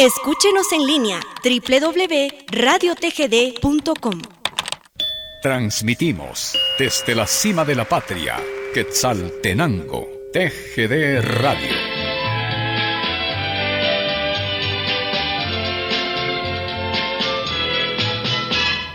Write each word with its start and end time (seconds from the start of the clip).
Escúchenos 0.00 0.72
en 0.72 0.86
línea 0.86 1.20
www.radiotgd.com. 1.44 4.22
Transmitimos 5.42 6.58
desde 6.78 7.14
la 7.14 7.26
cima 7.26 7.66
de 7.66 7.74
la 7.74 7.84
patria, 7.84 8.40
Quetzaltenango, 8.72 10.08
TGD 10.32 11.20
Radio. 11.20 11.68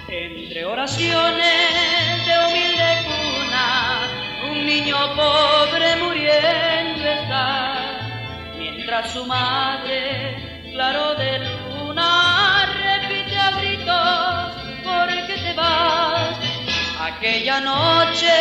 Entre 0.08 0.66
oraciones 0.66 2.26
de 2.26 2.34
humilde 2.48 3.06
cuna, 3.06 4.10
un 4.50 4.66
niño 4.66 4.98
pobre 5.16 5.98
muriendo 5.98 7.08
está, 7.08 8.56
mientras 8.58 9.14
su 9.14 9.24
madre 9.28 9.85
aquella 17.18 17.62
noche 17.62 18.34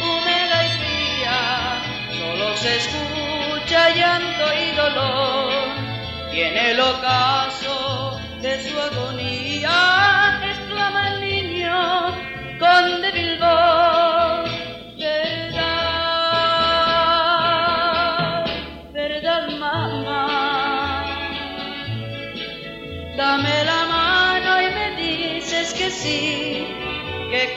húmeda 0.00 0.66
y 0.66 0.70
fría 0.78 1.82
solo 2.18 2.56
se 2.56 2.76
escucha 2.76 3.90
llanto 3.90 4.44
y 4.54 4.76
dolor. 4.76 5.52
Y 6.32 6.40
en 6.40 6.56
el 6.56 6.80
ocaso 6.80 8.20
de 8.40 8.68
su 8.68 8.80
agonía 8.80 10.17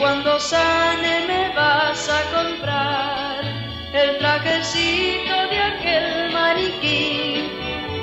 cuando 0.01 0.39
sane 0.39 1.27
me 1.27 1.55
vas 1.55 2.09
a 2.09 2.21
comprar 2.35 3.43
el 3.93 4.17
trajecito 4.17 5.47
de 5.51 5.59
aquel 5.61 6.33
maniquí 6.33 7.47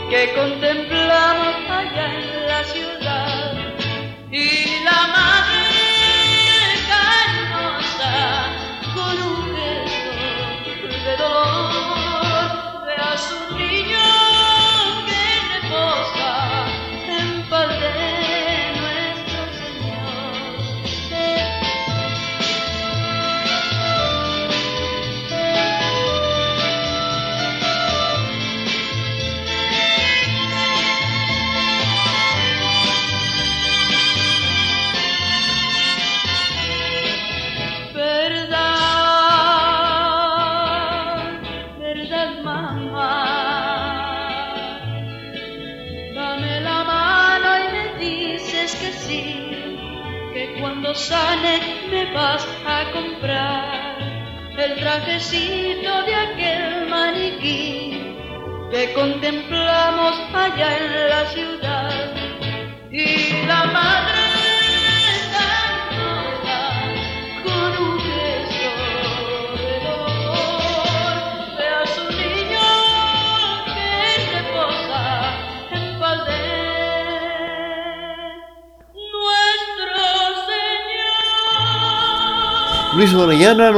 que 0.09 0.33
contemplamos 0.33 1.57
allá 1.69 2.07
en 2.15 2.47
la 2.47 2.65
ciudad. 2.65 2.88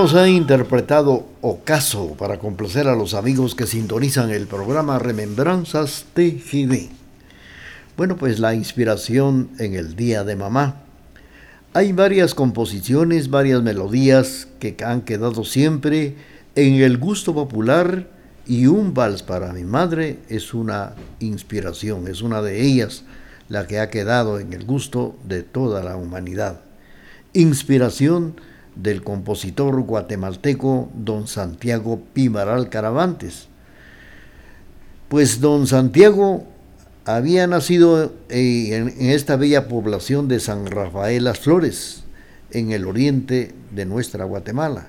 Nos 0.01 0.15
ha 0.15 0.31
interpretado 0.31 1.27
Ocaso 1.43 2.15
para 2.15 2.39
complacer 2.39 2.89
a 2.89 2.97
los 2.97 3.13
amigos 3.13 3.55
que 3.55 3.67
sintonizan 3.67 4.31
el 4.31 4.47
programa 4.47 4.99
Remembranzas 4.99 6.07
TGD. 6.15 6.89
Bueno, 7.99 8.17
pues 8.17 8.39
la 8.39 8.55
inspiración 8.55 9.51
en 9.59 9.75
el 9.75 9.97
Día 9.97 10.25
de 10.25 10.37
Mamá. 10.37 10.77
Hay 11.75 11.93
varias 11.93 12.35
composiciones, 12.35 13.29
varias 13.29 13.63
melodías 13.63 14.49
que 14.59 14.75
han 14.83 15.03
quedado 15.03 15.45
siempre 15.45 16.15
en 16.55 16.77
el 16.77 16.97
gusto 16.97 17.35
popular 17.35 18.09
y 18.47 18.69
un 18.69 18.95
vals 18.95 19.23
para 19.23 19.53
mi 19.53 19.65
madre 19.65 20.21
es 20.31 20.55
una 20.55 20.95
inspiración, 21.19 22.09
es 22.09 22.23
una 22.23 22.41
de 22.41 22.63
ellas 22.63 23.05
la 23.51 23.67
que 23.67 23.81
ha 23.81 23.91
quedado 23.91 24.41
en 24.41 24.55
el 24.55 24.65
gusto 24.65 25.15
de 25.25 25.43
toda 25.43 25.85
la 25.85 25.99
humanidad. 25.99 26.63
Inspiración 27.35 28.37
del 28.77 29.03
compositor 29.03 29.81
guatemalteco 29.83 30.91
don 30.95 31.27
Santiago 31.27 32.01
Pimaral 32.13 32.69
Caravantes. 32.69 33.49
Pues 35.09 35.41
don 35.41 35.67
Santiago 35.67 36.47
había 37.05 37.47
nacido 37.47 38.13
eh, 38.29 38.77
en 38.77 39.11
esta 39.11 39.37
bella 39.37 39.69
población 39.69 40.29
de 40.29 40.41
San 40.41 40.67
Rafael 40.67 41.25
Las 41.25 41.41
Flores, 41.41 42.05
en 42.53 42.73
el 42.73 42.87
oriente 42.87 43.55
de 43.73 43.87
nuestra 43.87 44.25
Guatemala. 44.25 44.89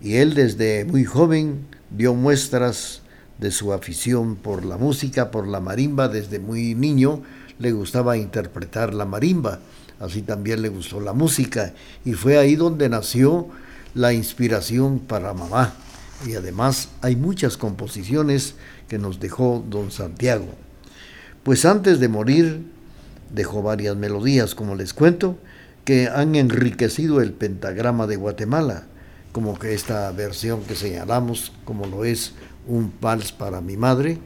Y 0.00 0.16
él 0.16 0.34
desde 0.34 0.84
muy 0.84 1.04
joven 1.04 1.66
dio 1.90 2.14
muestras 2.14 3.02
de 3.38 3.50
su 3.50 3.72
afición 3.72 4.36
por 4.36 4.64
la 4.64 4.78
música, 4.78 5.30
por 5.30 5.46
la 5.46 5.60
marimba. 5.60 6.08
Desde 6.08 6.38
muy 6.38 6.74
niño 6.74 7.22
le 7.58 7.72
gustaba 7.72 8.16
interpretar 8.16 8.94
la 8.94 9.04
marimba 9.04 9.60
así 10.00 10.22
también 10.22 10.62
le 10.62 10.68
gustó 10.68 11.00
la 11.00 11.12
música 11.12 11.72
y 12.04 12.12
fue 12.12 12.38
ahí 12.38 12.56
donde 12.56 12.88
nació 12.88 13.48
la 13.94 14.12
inspiración 14.12 14.98
para 15.00 15.34
mamá. 15.34 15.74
Y 16.26 16.34
además 16.34 16.88
hay 17.02 17.16
muchas 17.16 17.56
composiciones 17.56 18.54
que 18.88 18.98
nos 18.98 19.20
dejó 19.20 19.64
don 19.68 19.90
Santiago. 19.90 20.48
Pues 21.42 21.64
antes 21.64 22.00
de 22.00 22.08
morir 22.08 22.66
dejó 23.32 23.62
varias 23.62 23.96
melodías, 23.96 24.54
como 24.54 24.74
les 24.74 24.94
cuento, 24.94 25.38
que 25.84 26.08
han 26.08 26.34
enriquecido 26.34 27.20
el 27.20 27.32
pentagrama 27.32 28.06
de 28.06 28.16
Guatemala, 28.16 28.84
como 29.32 29.58
que 29.58 29.74
esta 29.74 30.10
versión 30.12 30.62
que 30.62 30.74
señalamos, 30.74 31.52
como 31.64 31.86
lo 31.86 32.04
es 32.04 32.32
un 32.66 32.92
vals 33.00 33.32
para 33.32 33.60
mi 33.60 33.76
madre, 33.76 34.18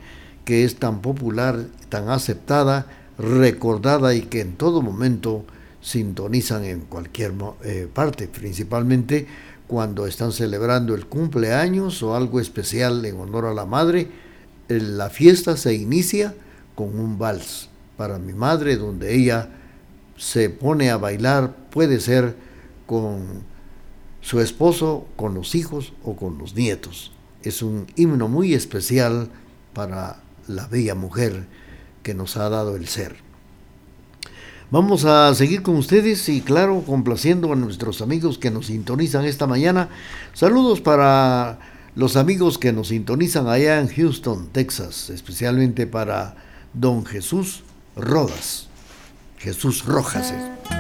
que 0.45 0.65
es 0.65 0.77
tan 0.77 1.03
popular, 1.03 1.67
tan 1.89 2.09
aceptada, 2.09 2.87
recordada 3.19 4.15
y 4.15 4.23
que 4.23 4.41
en 4.41 4.57
todo 4.57 4.81
momento 4.81 5.45
sintonizan 5.81 6.65
en 6.65 6.81
cualquier 6.81 7.33
eh, 7.65 7.89
parte, 7.93 8.29
principalmente 8.29 9.27
cuando 9.67 10.07
están 10.07 10.33
celebrando 10.33 10.95
el 10.95 11.07
cumpleaños 11.07 12.03
o 12.03 12.17
algo 12.17 12.41
especial 12.41 13.05
en 13.05 13.17
honor 13.17 13.47
a 13.47 13.55
la 13.55 13.67
madre. 13.67 14.09
La 14.69 15.11
fiesta 15.11 15.57
se 15.57 15.75
inicia 15.75 16.35
con 16.75 16.99
un 16.99 17.19
vals 17.19 17.69
para 17.97 18.19
mi 18.19 18.33
madre, 18.33 18.77
donde 18.77 19.15
ella 19.15 19.49
se 20.17 20.51
pone 20.51 20.91
a 20.91 20.97
bailar, 20.97 21.55
puede 21.71 22.01
ser 22.01 22.35
con 22.87 23.45
su 24.21 24.41
esposo, 24.41 25.07
con 25.17 25.35
los 25.35 25.55
hijos 25.55 25.93
o 26.03 26.17
con 26.17 26.39
los 26.39 26.55
nietos. 26.55 27.13
Es 27.43 27.63
un 27.63 27.87
himno 27.97 28.29
muy 28.29 28.55
especial 28.55 29.31
para 29.73 30.21
la 30.47 30.67
bella 30.67 30.95
mujer 30.95 31.47
que 32.03 32.15
nos 32.15 32.37
ha 32.37 32.49
dado 32.49 32.77
el 32.77 32.87
ser. 32.87 33.30
Vamos 34.73 35.05
a 35.05 35.35
seguir 35.35 35.63
con 35.63 35.75
ustedes 35.75 36.29
y 36.29 36.43
claro, 36.43 36.85
complaciendo 36.87 37.53
a 37.53 37.57
nuestros 37.57 38.03
amigos 38.03 38.39
que 38.39 38.53
nos 38.53 38.67
sintonizan 38.67 39.25
esta 39.25 39.49
mañana. 39.49 39.89
Saludos 40.33 40.81
para 40.81 41.59
los 41.97 42.15
amigos 42.15 42.57
que 42.57 42.73
nos 42.73 42.89
sintonizan 42.89 43.49
allá 43.49 43.81
en 43.81 43.89
Houston, 43.89 44.49
Texas, 44.53 45.11
especialmente 45.11 45.89
para 45.89 46.37
don 46.73 47.05
Jesús 47.05 47.65
Rodas. 47.97 48.69
Jesús 49.39 49.85
Rojas. 49.85 50.33
vino 50.33 50.80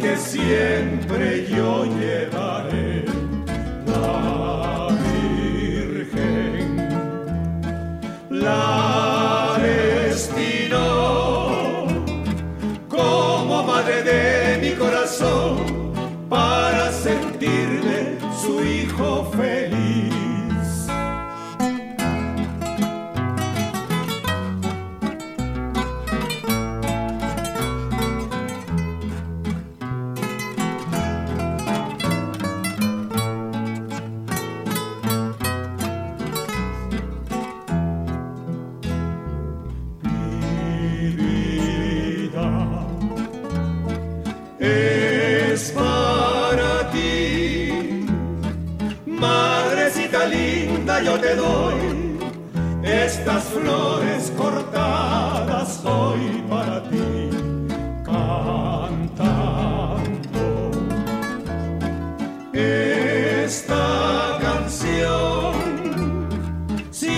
que 0.00 0.16
siempre 0.16 1.46
yo 1.46 1.84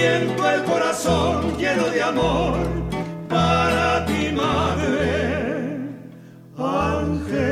Siento 0.03 0.51
el 0.51 0.65
corazón 0.65 1.57
lleno 1.59 1.89
de 1.89 2.03
amor 2.03 2.59
para 3.29 4.05
ti, 4.05 4.33
madre 4.33 5.79
angelical. 6.59 7.47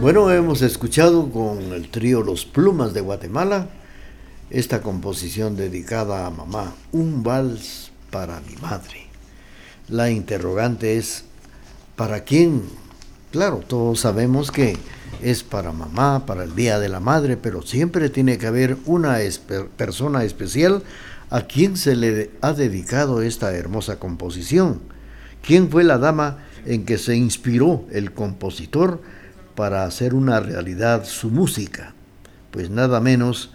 Bueno, 0.00 0.30
hemos 0.30 0.62
escuchado 0.62 1.30
con 1.30 1.74
el 1.74 1.90
trío 1.90 2.22
Los 2.22 2.46
Plumas 2.46 2.94
de 2.94 3.02
Guatemala 3.02 3.68
esta 4.48 4.80
composición 4.80 5.54
dedicada 5.54 6.24
a 6.24 6.30
mamá, 6.30 6.72
un 6.90 7.22
vals 7.22 7.92
para 8.10 8.40
mi 8.40 8.56
madre. 8.56 9.06
La 9.86 10.10
interrogante 10.10 10.96
es, 10.96 11.24
¿para 11.94 12.24
quién? 12.24 12.62
Claro, 13.30 13.58
todos 13.58 14.00
sabemos 14.00 14.50
que 14.50 14.78
es 15.22 15.42
para 15.42 15.72
mamá, 15.72 16.26
para 16.26 16.44
el 16.44 16.54
Día 16.54 16.78
de 16.78 16.88
la 16.88 17.00
Madre, 17.00 17.36
pero 17.36 17.62
siempre 17.62 18.10
tiene 18.10 18.38
que 18.38 18.46
haber 18.46 18.76
una 18.86 19.18
persona 19.76 20.24
especial 20.24 20.82
a 21.30 21.42
quien 21.42 21.76
se 21.76 21.96
le 21.96 22.30
ha 22.42 22.52
dedicado 22.52 23.22
esta 23.22 23.54
hermosa 23.54 23.98
composición. 23.98 24.80
¿Quién 25.42 25.70
fue 25.70 25.84
la 25.84 25.98
dama 25.98 26.38
en 26.66 26.84
que 26.84 26.98
se 26.98 27.16
inspiró 27.16 27.84
el 27.90 28.12
compositor 28.12 29.00
para 29.54 29.84
hacer 29.84 30.14
una 30.14 30.40
realidad 30.40 31.04
su 31.04 31.30
música? 31.30 31.94
Pues 32.50 32.68
nada 32.68 33.00
menos 33.00 33.50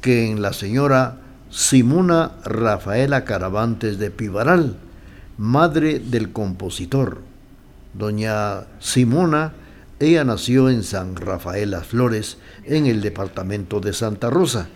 que 0.00 0.30
en 0.30 0.42
la 0.42 0.52
señora 0.52 1.20
Simona 1.50 2.32
Rafaela 2.44 3.24
Caravantes 3.24 3.98
de 3.98 4.10
Pivaral, 4.10 4.76
madre 5.38 6.00
del 6.00 6.32
compositor. 6.32 7.20
Doña 7.94 8.64
Simona, 8.80 9.52
ella 10.02 10.24
nació 10.24 10.68
en 10.68 10.82
San 10.82 11.14
Rafael 11.14 11.70
Las 11.70 11.86
Flores, 11.86 12.38
en 12.64 12.86
el 12.86 13.02
departamento 13.02 13.78
de 13.78 13.92
Santa 13.92 14.30
Rosa. 14.30 14.68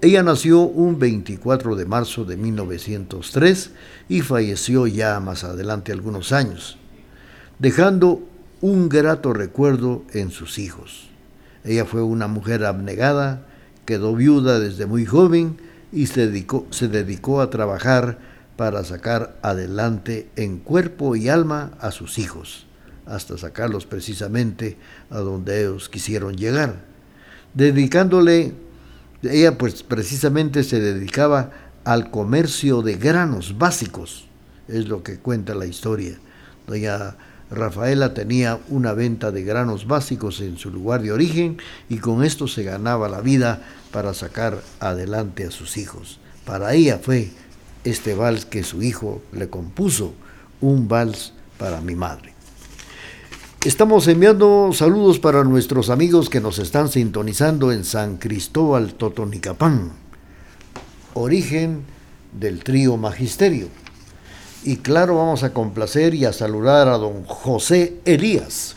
Ella 0.00 0.22
nació 0.22 0.60
un 0.60 1.00
24 1.00 1.74
de 1.74 1.84
marzo 1.84 2.24
de 2.24 2.36
1903 2.36 3.72
y 4.08 4.20
falleció 4.20 4.86
ya 4.86 5.18
más 5.18 5.42
adelante 5.42 5.90
algunos 5.90 6.30
años, 6.30 6.78
dejando 7.58 8.22
un 8.60 8.88
grato 8.88 9.32
recuerdo 9.32 10.04
en 10.12 10.30
sus 10.30 10.60
hijos. 10.60 11.08
Ella 11.64 11.84
fue 11.84 12.02
una 12.02 12.28
mujer 12.28 12.64
abnegada, 12.64 13.48
quedó 13.84 14.14
viuda 14.14 14.60
desde 14.60 14.86
muy 14.86 15.06
joven 15.06 15.56
y 15.90 16.06
se 16.06 16.28
dedicó, 16.28 16.68
se 16.70 16.86
dedicó 16.86 17.40
a 17.40 17.50
trabajar 17.50 18.18
para 18.56 18.84
sacar 18.84 19.36
adelante 19.42 20.28
en 20.36 20.58
cuerpo 20.58 21.16
y 21.16 21.28
alma 21.28 21.72
a 21.80 21.90
sus 21.90 22.18
hijos, 22.20 22.66
hasta 23.06 23.38
sacarlos 23.38 23.86
precisamente 23.86 24.76
a 25.10 25.18
donde 25.18 25.60
ellos 25.60 25.88
quisieron 25.88 26.36
llegar, 26.36 26.76
dedicándole 27.54 28.52
ella 29.22 29.56
pues 29.58 29.82
precisamente 29.82 30.62
se 30.62 30.80
dedicaba 30.80 31.50
al 31.84 32.10
comercio 32.10 32.82
de 32.82 32.96
granos 32.96 33.58
básicos, 33.58 34.26
es 34.68 34.88
lo 34.88 35.02
que 35.02 35.18
cuenta 35.18 35.54
la 35.54 35.66
historia. 35.66 36.18
Doña 36.66 37.16
Rafaela 37.50 38.12
tenía 38.12 38.58
una 38.68 38.92
venta 38.92 39.30
de 39.30 39.44
granos 39.44 39.86
básicos 39.86 40.40
en 40.40 40.58
su 40.58 40.70
lugar 40.70 41.02
de 41.02 41.12
origen 41.12 41.58
y 41.88 41.98
con 41.98 42.24
esto 42.24 42.48
se 42.48 42.64
ganaba 42.64 43.08
la 43.08 43.20
vida 43.20 43.62
para 43.92 44.14
sacar 44.14 44.60
adelante 44.80 45.44
a 45.44 45.50
sus 45.50 45.76
hijos. 45.76 46.18
Para 46.44 46.74
ella 46.74 46.98
fue 46.98 47.30
este 47.84 48.14
vals 48.14 48.44
que 48.44 48.64
su 48.64 48.82
hijo 48.82 49.22
le 49.32 49.48
compuso, 49.48 50.14
un 50.60 50.88
vals 50.88 51.32
para 51.56 51.80
mi 51.80 51.94
madre. 51.94 52.35
Estamos 53.64 54.06
enviando 54.06 54.70
saludos 54.72 55.18
para 55.18 55.42
nuestros 55.42 55.90
amigos 55.90 56.30
que 56.30 56.40
nos 56.40 56.58
están 56.58 56.88
sintonizando 56.88 57.72
en 57.72 57.84
San 57.84 58.16
Cristóbal 58.16 58.94
Totonicapán, 58.94 59.92
origen 61.14 61.82
del 62.32 62.62
trío 62.62 62.96
Magisterio. 62.96 63.68
Y 64.62 64.76
claro, 64.76 65.16
vamos 65.16 65.42
a 65.42 65.52
complacer 65.52 66.14
y 66.14 66.24
a 66.24 66.32
saludar 66.32 66.88
a 66.88 66.98
don 66.98 67.24
José 67.24 67.96
Elías. 68.04 68.76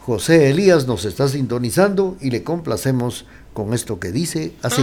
José 0.00 0.50
Elías 0.50 0.86
nos 0.86 1.04
está 1.04 1.28
sintonizando 1.28 2.16
y 2.20 2.30
le 2.30 2.44
complacemos 2.44 3.26
con 3.52 3.74
esto 3.74 3.98
que 3.98 4.12
dice 4.12 4.52
así. 4.62 4.82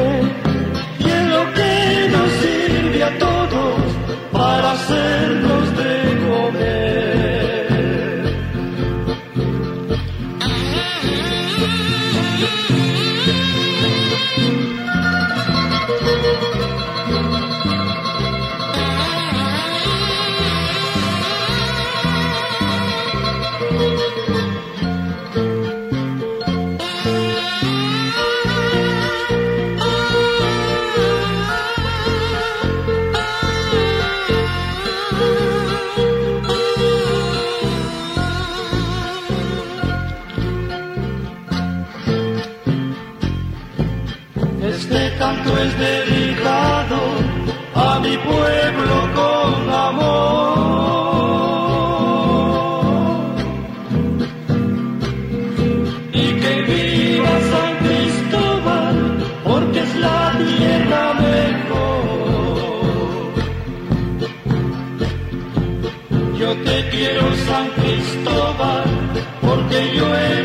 canto 45.43 45.57
es 45.57 45.77
dedicado 45.77 46.97
a 47.75 47.99
mi 47.99 48.17
pueblo 48.17 49.09
con 49.15 49.69
amor. 49.69 50.61
Y 56.13 56.33
que 56.41 56.61
viva 56.63 57.39
San 57.51 57.77
Cristóbal, 57.85 58.97
porque 59.43 59.79
es 59.79 59.95
la 59.95 60.31
tierra 60.37 61.13
mejor. 61.13 62.61
Yo 66.37 66.49
te 66.63 66.89
quiero 66.89 67.35
San 67.47 67.67
Cristóbal, 67.69 68.85
porque 69.41 69.95
yo 69.95 70.15
he 70.15 70.40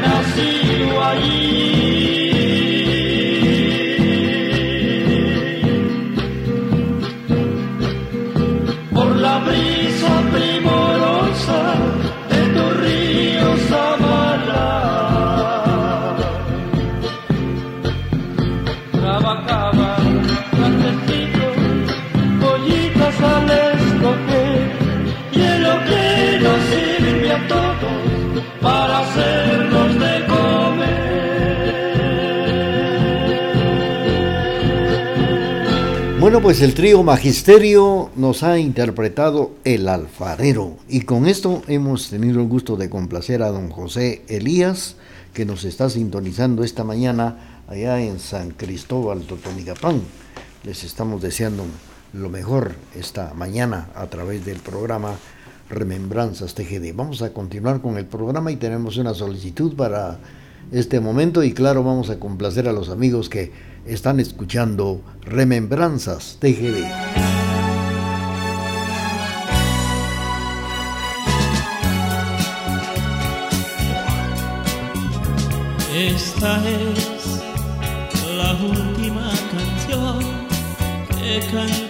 pues 36.42 36.60
el 36.60 36.74
trío 36.74 37.02
Magisterio 37.02 38.10
nos 38.14 38.42
ha 38.42 38.58
interpretado 38.58 39.52
El 39.64 39.88
Alfarero 39.88 40.76
y 40.86 41.00
con 41.02 41.26
esto 41.26 41.62
hemos 41.66 42.10
tenido 42.10 42.40
el 42.42 42.48
gusto 42.48 42.76
de 42.76 42.90
complacer 42.90 43.42
a 43.42 43.48
don 43.48 43.70
José 43.70 44.22
Elías 44.28 44.96
que 45.32 45.46
nos 45.46 45.64
está 45.64 45.88
sintonizando 45.88 46.62
esta 46.62 46.84
mañana 46.84 47.62
allá 47.68 48.00
en 48.02 48.18
San 48.18 48.50
Cristóbal 48.50 49.22
Totonigapán. 49.22 50.02
Les 50.64 50.84
estamos 50.84 51.22
deseando 51.22 51.64
lo 52.12 52.28
mejor 52.28 52.74
esta 52.94 53.32
mañana 53.34 53.88
a 53.94 54.06
través 54.08 54.44
del 54.44 54.58
programa 54.58 55.14
Remembranzas 55.70 56.54
TGD. 56.54 56.94
Vamos 56.94 57.22
a 57.22 57.32
continuar 57.32 57.80
con 57.80 57.96
el 57.96 58.04
programa 58.04 58.52
y 58.52 58.56
tenemos 58.56 58.98
una 58.98 59.14
solicitud 59.14 59.74
para 59.74 60.18
este 60.70 61.00
momento 61.00 61.42
y 61.42 61.52
claro 61.52 61.82
vamos 61.82 62.10
a 62.10 62.18
complacer 62.18 62.68
a 62.68 62.72
los 62.72 62.90
amigos 62.90 63.30
que 63.30 63.75
están 63.86 64.20
escuchando 64.20 65.02
Remembranzas 65.22 66.36
TGD. 66.40 66.84
Esta 75.94 76.68
es 76.68 77.40
la 78.36 78.52
última 78.54 79.30
canción 79.50 80.18
que 81.18 81.40
canto 81.50 81.85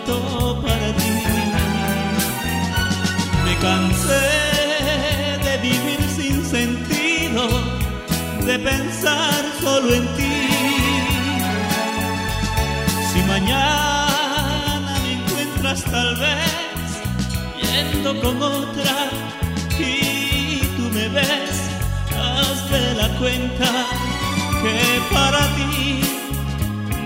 tal 15.85 16.17
vez 16.17 17.03
yendo 17.61 18.21
con 18.21 18.43
otra 18.43 19.11
y 19.79 20.59
tú 20.77 20.83
me 20.93 21.09
ves, 21.09 21.71
haz 22.17 22.71
de 22.71 22.95
la 22.95 23.09
cuenta 23.19 23.71
que 24.63 25.15
para 25.15 25.41
ti 25.57 26.01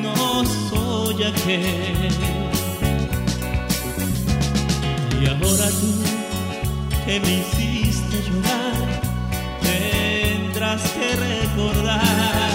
no 0.02 0.44
soy 0.68 1.24
aquel. 1.24 2.10
Y 5.20 5.26
ahora 5.26 5.68
tú 5.80 5.92
que 7.04 7.20
me 7.20 7.32
hiciste 7.40 8.22
llorar, 8.28 9.00
tendrás 9.62 10.82
que 10.92 11.16
recordar 11.16 12.49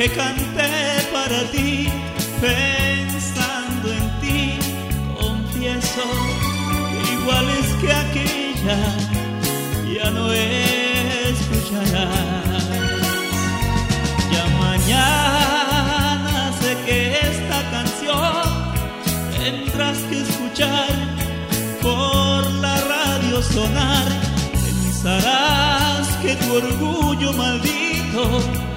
que 0.00 0.08
canté 0.12 0.72
para 1.12 1.42
ti, 1.52 1.86
pensando 2.40 3.92
en 3.92 4.20
ti, 4.22 4.58
confieso, 5.20 6.06
iguales 7.12 7.66
que 7.82 7.92
aquella, 7.92 8.78
ya 9.92 10.10
no 10.10 10.32
escucharás. 11.32 11.84
Ya 14.32 14.44
mañana 14.64 16.50
sé 16.62 16.70
que 16.86 16.98
esta 17.30 17.58
canción 17.70 18.44
tendrás 19.36 19.98
que 20.08 20.22
escuchar 20.22 20.88
por 21.82 22.50
la 22.64 22.74
radio 22.94 23.42
sonar. 23.42 24.08
Pensarás 24.64 26.06
que 26.22 26.36
tu 26.36 26.54
orgullo 26.54 27.34
maldito 27.34 28.69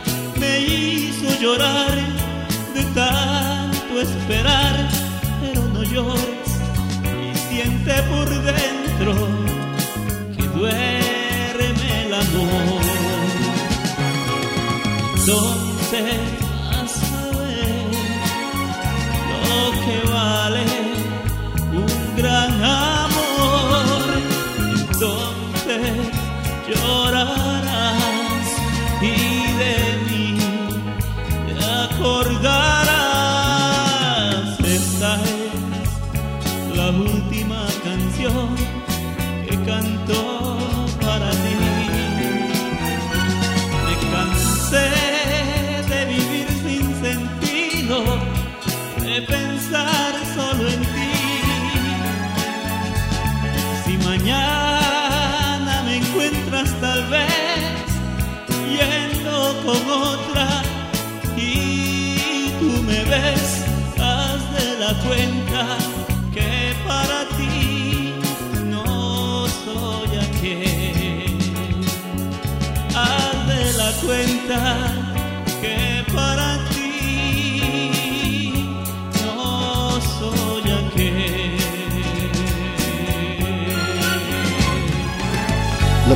me 0.43 0.59
hizo 0.59 1.27
llorar 1.39 1.95
de 2.75 2.83
tanto 2.99 3.91
esperar, 4.07 4.75
pero 5.41 5.61
no 5.73 5.81
llores 5.83 6.49
y 7.13 7.37
siente 7.47 7.93
por 8.11 8.27
dentro 8.51 9.11
que 10.35 10.43
duerme 10.57 11.89
el 12.05 12.13
amor. 12.23 12.83
¿Dónde 15.29 16.01
vas 16.63 16.95
a 17.13 17.25
ver 17.37 17.91
lo 19.39 19.57
que 19.83 19.97
vale? 20.11 20.65
gran 22.17 22.51
amor, 22.63 22.92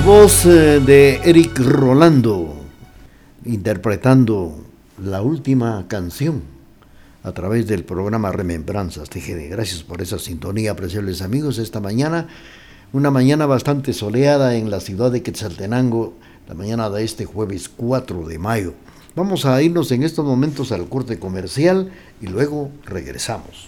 voz 0.08 0.46
eh, 0.46 0.80
de 0.80 1.20
Eric 1.26 1.60
Rolando 1.60 2.56
interpretando 3.44 4.56
la 5.04 5.22
última 5.22 5.84
canción 5.90 6.44
a 7.24 7.34
través 7.34 7.68
del 7.68 7.84
programa 7.84 8.32
Remembranzas 8.32 9.10
TGD. 9.10 9.50
Gracias 9.50 9.84
por 9.84 10.02
esa 10.02 10.18
sintonía, 10.18 10.72
apreciables 10.72 11.22
amigos. 11.22 11.58
Esta 11.58 11.82
mañana, 11.82 12.30
una 12.94 13.12
mañana 13.12 13.48
bastante 13.48 13.92
soleada 13.92 14.56
en 14.56 14.72
la 14.72 14.80
ciudad 14.80 15.12
de 15.12 15.24
Quetzaltenango, 15.24 16.14
la 16.48 16.54
mañana 16.54 16.90
de 16.90 17.04
este 17.04 17.26
jueves 17.26 17.68
4 17.68 18.30
de 18.30 18.40
mayo. 18.40 18.74
Vamos 19.14 19.46
a 19.46 19.62
irnos 19.62 19.92
en 19.92 20.04
estos 20.04 20.24
momentos 20.24 20.72
al 20.72 20.88
corte 20.88 21.20
comercial 21.20 21.92
y 22.22 22.28
luego 22.28 22.72
regresamos. 22.86 23.68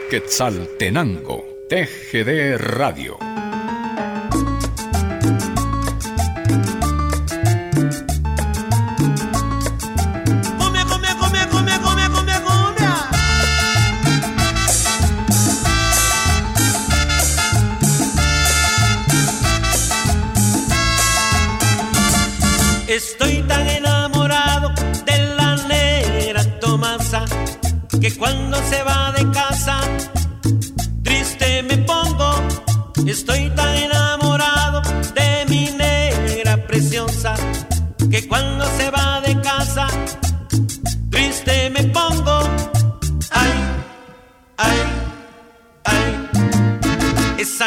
Quetzaltenango, 0.11 1.45
TGD 1.69 2.57
Radio. 2.57 3.40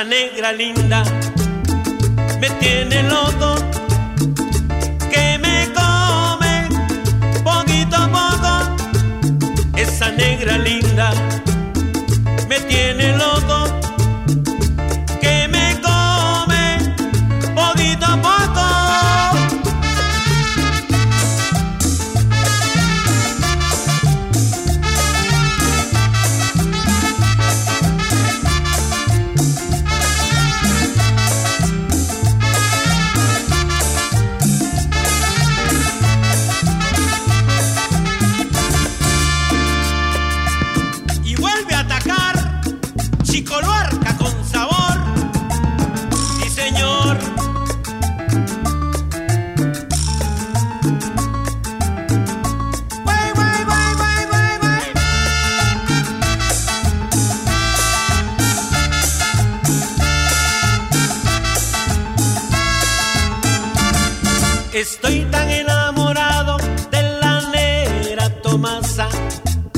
Negra 0.05 0.53
linda. 0.53 1.03
Me 2.41 2.51
tiene 2.61 3.03
loco 3.05 3.74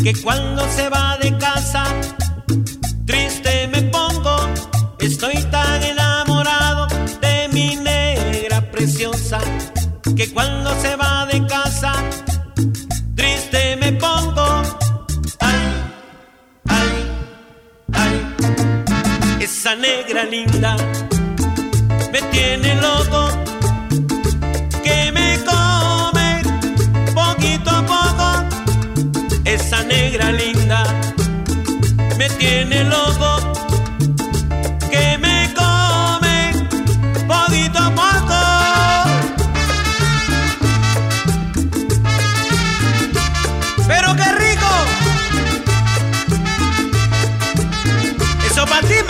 que 0.06 0.22
cuando 0.22 0.62
se 0.68 0.88
va 0.88 1.15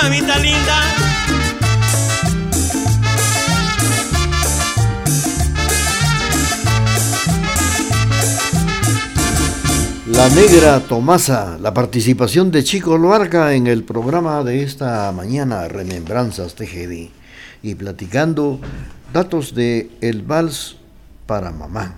linda. 0.08 0.80
La 10.12 10.28
Negra 10.30 10.80
Tomasa, 10.80 11.58
la 11.60 11.74
participación 11.74 12.52
de 12.52 12.62
Chico 12.62 12.96
Loarca 12.96 13.54
en 13.54 13.66
el 13.66 13.82
programa 13.82 14.44
de 14.44 14.62
esta 14.62 15.10
mañana, 15.10 15.66
Remembranzas 15.66 16.54
TGD, 16.54 17.10
y 17.62 17.74
platicando 17.74 18.60
datos 19.12 19.54
de 19.56 19.90
El 20.00 20.22
Vals 20.22 20.76
para 21.26 21.50
Mamá. 21.50 21.96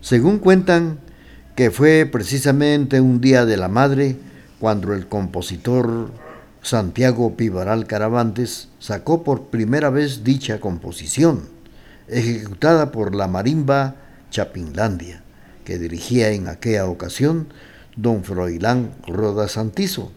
Según 0.00 0.40
cuentan 0.40 0.98
que 1.54 1.70
fue 1.70 2.04
precisamente 2.10 3.00
un 3.00 3.20
día 3.20 3.44
de 3.44 3.56
la 3.56 3.68
madre 3.68 4.16
cuando 4.58 4.92
el 4.92 5.06
compositor 5.06 6.10
Santiago 6.68 7.34
Pivaral 7.34 7.86
Caravantes 7.86 8.68
sacó 8.78 9.24
por 9.24 9.44
primera 9.44 9.88
vez 9.88 10.22
dicha 10.22 10.60
composición. 10.60 11.48
ejecutada 12.08 12.92
por 12.92 13.14
la 13.14 13.26
marimba 13.26 13.94
Chapinlandia, 14.30 15.22
que 15.64 15.78
dirigía 15.78 16.28
en 16.32 16.46
aquella 16.46 16.84
ocasión 16.84 17.46
don 17.96 18.22
Froilán 18.22 18.90
Roda 19.06 19.48
Santizo. 19.48 20.12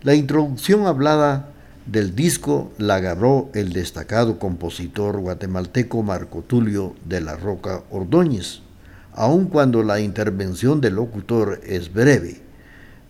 La 0.00 0.14
introducción 0.14 0.86
hablada 0.86 1.50
del 1.84 2.16
disco 2.16 2.72
la 2.78 2.94
agarró 2.94 3.50
el 3.52 3.74
destacado 3.74 4.38
compositor 4.38 5.18
guatemalteco 5.18 6.02
Marco 6.02 6.40
Tulio 6.40 6.94
de 7.04 7.20
la 7.20 7.36
Roca 7.36 7.82
Ordóñez, 7.90 8.62
aun 9.12 9.48
cuando 9.48 9.82
la 9.82 10.00
intervención 10.00 10.80
del 10.80 10.94
locutor 10.94 11.60
es 11.62 11.92
breve. 11.92 12.40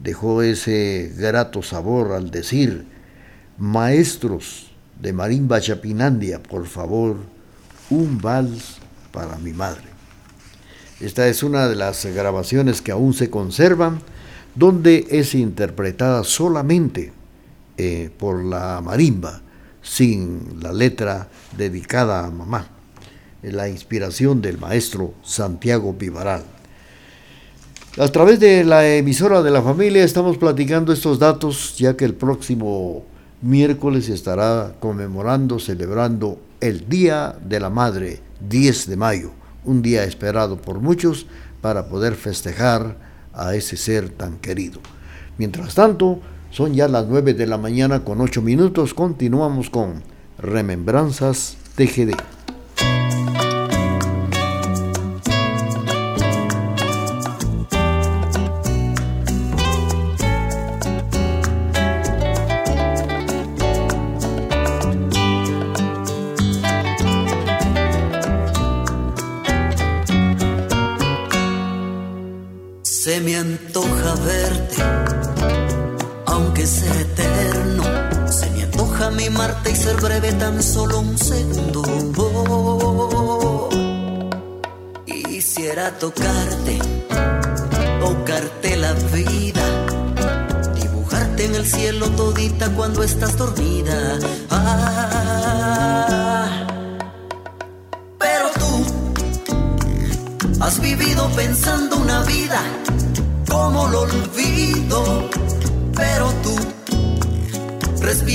Dejó 0.03 0.43
ese 0.43 1.13
grato 1.17 1.63
sabor 1.63 2.13
al 2.13 2.31
decir, 2.31 2.87
maestros 3.59 4.71
de 5.01 5.13
Marimba 5.13 5.61
Chapinandia, 5.61 6.43
por 6.43 6.67
favor, 6.67 7.17
un 7.91 8.19
vals 8.19 8.79
para 9.13 9.37
mi 9.37 9.53
madre. 9.53 9.85
Esta 11.01 11.29
es 11.29 11.43
una 11.43 11.69
de 11.69 11.77
las 11.77 12.05
grabaciones 12.07 12.81
que 12.83 12.93
aún 12.93 13.15
se 13.15 13.31
conservan, 13.31 14.01
donde 14.55 15.07
es 15.11 15.35
interpretada 15.35 16.25
solamente 16.25 17.13
eh, 17.77 18.11
por 18.19 18.45
la 18.45 18.81
marimba, 18.83 19.41
sin 19.83 20.61
la 20.63 20.73
letra 20.73 21.29
dedicada 21.57 22.27
a 22.27 22.31
mamá, 22.31 22.69
la 23.43 23.69
inspiración 23.69 24.43
del 24.43 24.59
maestro 24.59 25.15
Santiago 25.23 25.95
Vivaral. 25.95 26.60
A 27.99 28.07
través 28.07 28.39
de 28.39 28.63
la 28.63 28.87
emisora 28.87 29.43
de 29.43 29.51
la 29.51 29.63
familia 29.63 30.05
estamos 30.05 30.39
platicando 30.39 30.93
estos 30.93 31.19
datos, 31.19 31.77
ya 31.77 31.97
que 31.97 32.05
el 32.05 32.15
próximo 32.15 33.05
miércoles 33.43 34.09
estará 34.09 34.77
conmemorando, 34.79 35.59
celebrando 35.59 36.39
el 36.61 36.89
Día 36.89 37.35
de 37.45 37.59
la 37.59 37.69
Madre, 37.69 38.21
10 38.49 38.91
de 38.91 38.97
mayo, 38.97 39.33
un 39.65 39.83
día 39.83 40.05
esperado 40.05 40.57
por 40.63 40.79
muchos 40.79 41.27
para 41.61 41.89
poder 41.89 42.15
festejar 42.15 42.97
a 43.35 43.57
ese 43.57 43.77
ser 43.77 44.09
tan 44.09 44.39
querido. 44.39 44.79
Mientras 45.37 45.75
tanto, 45.75 46.21
son 46.53 46.75
ya 46.75 46.87
las 46.87 47.09
9 47.09 47.35
de 47.35 47.47
la 47.49 47.59
mañana 47.59 48.05
con 48.05 48.21
8 48.21 48.41
minutos. 48.41 48.95
Continuamos 48.95 49.69
con 49.69 50.05
Remembranzas 50.39 51.57
TGD. 51.75 52.40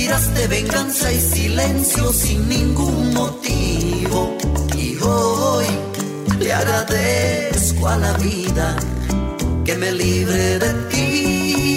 Respiraste 0.06 0.46
venganza 0.46 1.12
y 1.12 1.20
silencio 1.20 2.12
sin 2.12 2.48
ningún 2.48 3.12
motivo. 3.12 4.36
Y 4.76 4.96
hoy 5.02 5.66
le 6.38 6.52
agradezco 6.52 7.88
a 7.88 7.96
la 7.96 8.12
vida 8.14 8.76
que 9.64 9.74
me 9.76 9.92
libre 9.92 10.58
de 10.58 10.72
ti. 10.90 11.75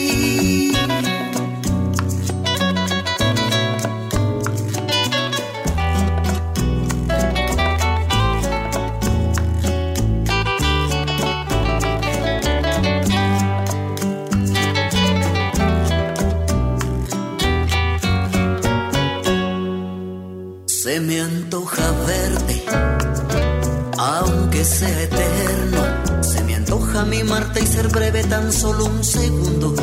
Breve 28.12 28.28
tan 28.28 28.52
solo 28.52 28.86
un 28.86 29.04
segundo. 29.04 29.76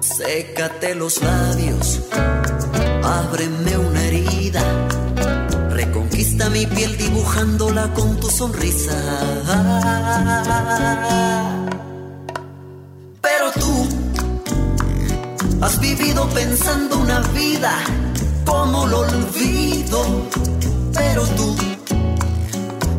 sécate 0.00 0.94
los 0.94 1.22
labios, 1.22 2.00
ábreme 3.02 3.78
una 3.78 4.04
herida. 4.04 4.62
Reconquista 5.70 6.50
mi 6.50 6.66
piel 6.66 6.96
dibujándola 6.98 7.92
con 7.94 8.20
tu 8.20 8.28
sonrisa. 8.28 8.96
Pero 13.20 13.52
tú 13.60 13.88
Has 15.62 15.80
vivido 15.80 16.28
pensando 16.28 16.98
una 16.98 17.20
vida 17.32 17.72
como 18.44 18.86
lo 18.86 19.00
olvido, 19.00 20.28
pero 20.92 21.22
tú 21.36 21.56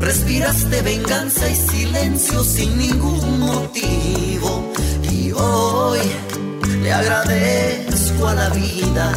respiraste 0.08 0.82
venganza 0.84 1.50
y 1.50 1.56
silencio 1.56 2.42
sin 2.42 2.78
ningún 2.78 3.42
motivo. 3.42 4.72
Y 5.12 5.34
hoy 5.34 6.00
le 6.82 6.94
agradezco 6.94 8.28
a 8.28 8.34
la 8.36 8.50
vida 8.50 9.12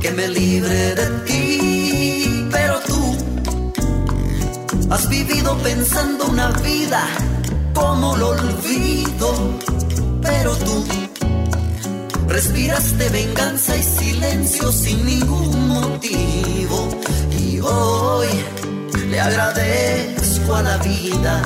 que 0.00 0.10
me 0.12 0.28
libre 0.28 0.94
de 0.94 1.06
ti, 1.26 2.48
pero 2.50 2.80
tú 2.86 3.02
has 4.88 5.06
vivido 5.10 5.58
pensando 5.58 6.24
una 6.24 6.52
vida 6.70 7.02
como 7.74 8.16
lo 8.16 8.28
olvido, 8.30 9.28
pero 10.22 10.56
tú 10.56 10.84
Respiraste 12.28 13.08
venganza 13.08 13.74
y 13.76 13.82
silencio 13.82 14.70
sin 14.70 15.04
ningún 15.04 15.68
motivo. 15.68 16.88
Y 17.36 17.58
hoy 17.58 18.28
le 19.10 19.20
agradezco 19.20 20.54
a 20.54 20.62
la 20.62 20.76
vida 20.78 21.42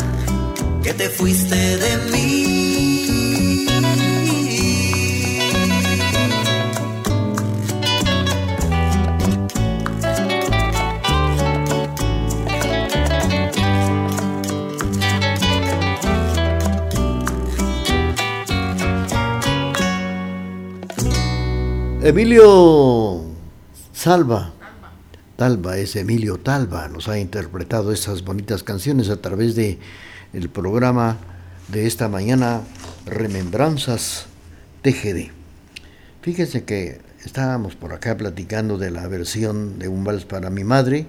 que 0.83 0.93
te 0.95 1.09
fuiste 1.09 1.57
de 1.57 1.97
mí. 2.11 2.53
Emilio 22.05 23.23
Salva, 23.95 24.51
Talva 25.43 25.77
es 25.77 25.97
Emilio 25.97 26.39
Talva, 26.39 26.87
nos 26.87 27.09
ha 27.09 27.19
interpretado 27.19 27.91
estas 27.91 28.23
bonitas 28.23 28.63
canciones 28.63 29.11
a 29.11 29.17
través 29.17 29.57
de 29.57 29.81
el 30.33 30.49
programa 30.49 31.17
de 31.67 31.89
esta 31.89 32.07
mañana 32.09 32.61
Remembranzas 33.07 34.27
TGD. 34.83 35.33
Fíjense 36.21 36.63
que 36.63 37.01
estábamos 37.25 37.75
por 37.75 37.93
acá 37.93 38.17
platicando 38.17 38.79
de 38.79 38.93
la 38.93 39.09
versión 39.09 39.81
de 39.81 39.89
Un 39.89 40.05
vals 40.05 40.27
para 40.27 40.49
mi 40.49 40.63
madre. 40.63 41.09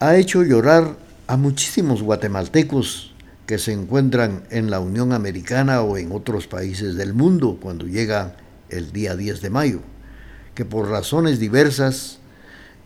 Ha 0.00 0.16
hecho 0.16 0.42
llorar 0.42 0.98
a 1.28 1.38
muchísimos 1.38 2.02
guatemaltecos 2.02 3.14
que 3.46 3.56
se 3.56 3.72
encuentran 3.72 4.42
en 4.50 4.70
la 4.70 4.80
Unión 4.80 5.14
Americana 5.14 5.80
o 5.80 5.96
en 5.96 6.12
otros 6.12 6.46
países 6.46 6.94
del 6.94 7.14
mundo 7.14 7.58
cuando 7.58 7.86
llega 7.86 8.36
el 8.68 8.92
día 8.92 9.16
10 9.16 9.40
de 9.40 9.48
mayo, 9.48 9.80
que 10.54 10.66
por 10.66 10.90
razones 10.90 11.38
diversas 11.38 12.17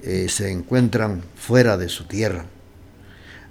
eh, 0.03 0.29
se 0.29 0.51
encuentran 0.51 1.23
fuera 1.37 1.77
de 1.77 1.89
su 1.89 2.05
tierra. 2.05 2.47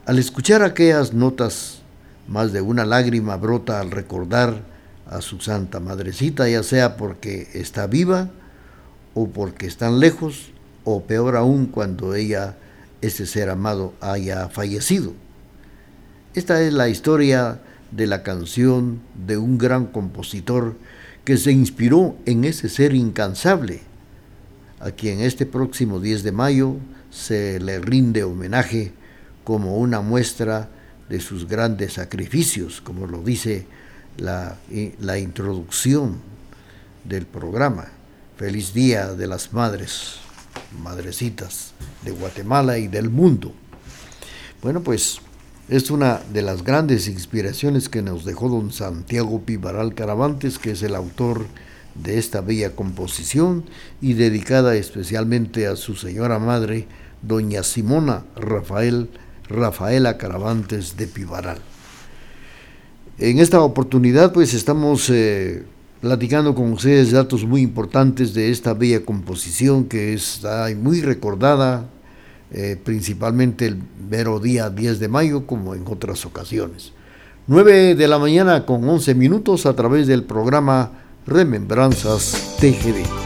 Al 0.06 0.20
escuchar 0.20 0.64
aquellas 0.64 1.14
notas, 1.14 1.82
más 2.28 2.52
de 2.54 2.62
una 2.62 2.86
lágrima 2.86 3.38
brota 3.38 3.80
al 3.80 3.92
recordar 3.92 4.62
a 5.06 5.22
su 5.22 5.40
Santa 5.40 5.80
Madrecita, 5.80 6.48
ya 6.48 6.64
sea 6.64 6.98
porque 6.98 7.50
está 7.54 7.88
viva 7.88 8.30
o 9.14 9.30
porque 9.30 9.68
están 9.68 10.00
lejos 10.00 10.52
o 10.84 11.04
peor 11.04 11.36
aún 11.36 11.68
cuando 11.68 12.16
ella, 12.16 12.58
ese 13.02 13.26
ser 13.26 13.50
amado, 13.50 13.94
haya 14.00 14.50
fallecido. 14.50 15.14
Esta 16.34 16.62
es 16.62 16.74
la 16.74 16.88
historia 16.88 17.60
de 17.92 18.08
la 18.08 18.24
canción 18.24 19.02
de 19.26 19.38
un 19.38 19.58
gran 19.58 19.86
compositor 19.86 20.76
que 21.26 21.38
se 21.38 21.52
inspiró 21.52 22.16
en 22.26 22.46
ese 22.46 22.70
ser 22.70 22.96
incansable, 22.96 23.82
a 24.82 24.92
quien 24.92 25.22
este 25.22 25.46
próximo 25.46 26.00
10 26.00 26.24
de 26.24 26.32
mayo 26.32 26.76
se 27.12 27.60
le 27.60 27.80
rinde 27.80 28.24
homenaje 28.24 28.94
como 29.44 29.78
una 29.78 30.02
muestra 30.02 30.70
de 31.08 31.20
sus 31.20 31.48
grandes 31.48 31.94
sacrificios, 31.94 32.82
como 32.82 33.06
lo 33.06 33.22
dice 33.22 33.66
la, 34.18 34.58
la 35.00 35.20
introducción 35.20 36.20
del 37.04 37.26
programa. 37.26 37.90
Feliz 38.38 38.74
Día 38.74 39.14
de 39.14 39.28
las 39.28 39.54
Madres, 39.54 40.16
madrecitas 40.82 41.74
de 42.04 42.12
Guatemala 42.12 42.80
y 42.80 42.88
del 42.88 43.10
mundo. 43.10 43.54
Bueno, 44.64 44.82
pues 44.82 45.20
es 45.70 45.92
una 45.92 46.22
de 46.34 46.42
las 46.42 46.64
grandes 46.64 47.08
inspiraciones 47.08 47.88
que 47.88 48.02
nos 48.02 48.26
dejó 48.26 48.50
don 48.50 48.72
Santiago 48.72 49.42
Pivaral 49.42 49.94
Caravantes, 49.94 50.58
que 50.58 50.72
es 50.72 50.82
el 50.82 50.96
autor 50.96 51.40
de 51.40 51.71
esta 52.06 52.42
bella 52.42 52.76
composición 52.76 53.64
y 54.02 54.14
dedicada 54.14 54.76
especialmente 54.76 55.68
a 55.68 55.76
su 55.76 55.96
señora 55.96 56.40
madre, 56.40 56.88
doña 57.22 57.64
Simona 57.64 58.26
Rafael, 58.36 59.10
Rafaela 59.48 60.18
Caravantes 60.18 60.98
de 60.98 61.08
Pivaral. 61.08 61.60
En 63.18 63.40
esta 63.40 63.62
oportunidad 63.62 64.34
pues 64.34 64.54
estamos 64.54 65.10
eh, 65.10 65.64
platicando 66.02 66.56
con 66.56 66.74
ustedes 66.74 67.12
datos 67.12 67.46
muy 67.46 67.62
importantes 67.62 68.34
de 68.34 68.50
esta 68.50 68.74
bella 68.74 69.06
composición 69.06 69.86
que 69.86 70.14
está 70.14 70.68
muy 70.76 71.02
recordada, 71.02 71.86
eh, 72.52 72.78
principalmente 72.84 73.68
el 73.68 73.78
mero 74.10 74.40
día 74.40 74.70
10 74.70 75.00
de 75.00 75.08
mayo, 75.08 75.46
como 75.46 75.76
en 75.76 75.84
otras 75.86 76.26
ocasiones. 76.26 76.94
9 77.48 77.96
de 77.96 78.08
la 78.08 78.18
mañana 78.18 78.66
con 78.66 78.88
11 78.88 79.14
minutos 79.14 79.66
a 79.66 79.76
través 79.76 80.08
del 80.08 80.24
programa 80.24 80.92
Remembranzas 81.26 82.58
TGD. 82.60 83.22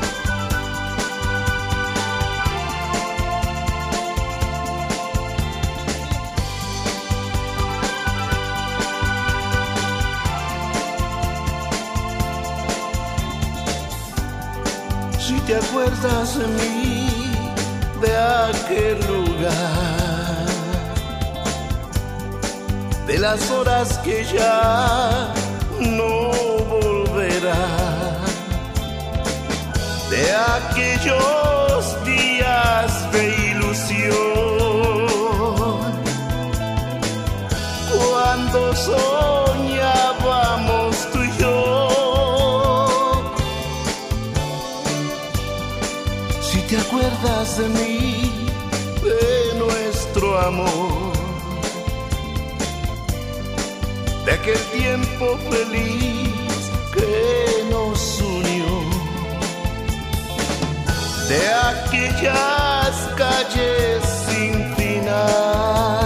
Te 15.46 15.56
acuerdas 15.56 16.40
de 16.40 16.48
mí, 16.48 17.08
de 18.02 18.18
aquel 18.18 19.00
lugar, 19.06 20.46
de 23.06 23.20
las 23.20 23.52
horas 23.52 24.00
que 24.00 24.24
ya 24.24 25.32
no 25.80 26.55
de 30.16 30.26
aquellos 30.32 31.82
días 32.06 33.12
de 33.12 33.24
ilusión, 33.52 34.16
cuando 37.94 38.60
soñábamos 38.90 39.92
tú 41.12 41.20
y 41.30 41.32
yo. 41.42 41.54
Si 46.48 46.60
te 46.70 46.76
acuerdas 46.78 47.48
de 47.58 47.68
mí, 47.80 48.32
de 49.04 49.28
nuestro 49.64 50.28
amor, 50.40 51.14
de 54.26 54.32
aquel 54.32 54.62
tiempo 54.80 55.26
feliz 55.50 56.35
de 61.28 61.48
aquellas 61.72 62.96
calles 63.16 64.04
sin 64.28 64.76
final, 64.76 66.05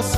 las 0.00 0.16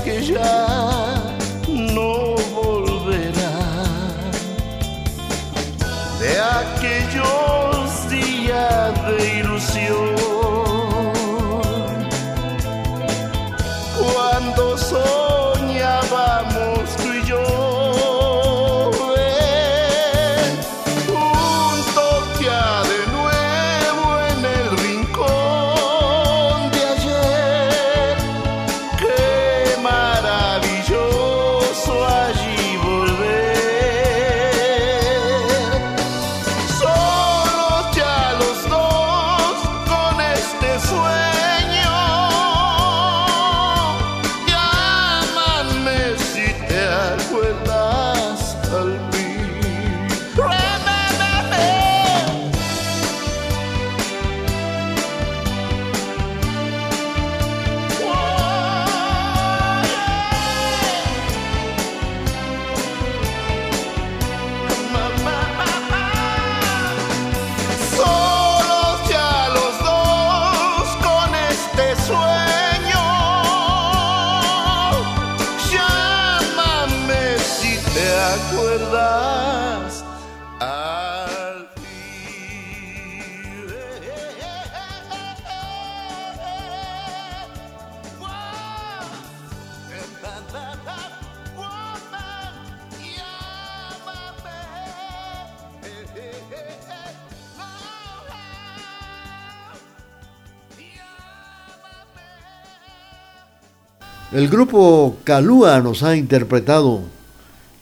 El 104.42 104.48
grupo 104.48 105.18
Calúa 105.22 105.81
nos 105.81 106.02
ha 106.02 106.16
interpretado 106.16 107.02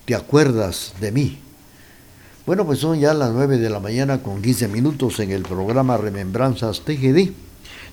¿Te 0.05 0.15
acuerdas 0.15 0.93
de 1.01 1.11
mí? 1.11 1.39
Bueno, 2.45 2.67
pues 2.67 2.81
son 2.81 3.01
ya 3.01 3.15
las 3.15 3.33
9 3.33 3.57
de 3.57 3.71
la 3.71 3.81
mañana 3.81 4.23
con 4.23 4.43
15 4.43 4.69
minutos 4.69 5.21
en 5.21 5.31
el 5.31 5.41
programa 5.41 5.97
Remembranzas 5.97 6.83
TGD. 6.83 7.31